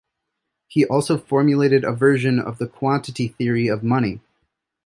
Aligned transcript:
He 0.67 0.83
also 0.83 1.15
formulated 1.19 1.83
a 1.83 1.91
version 1.93 2.39
of 2.39 2.57
the 2.57 2.65
quantity 2.67 3.27
theory 3.27 3.67
of 3.67 3.83
money. 3.83 4.19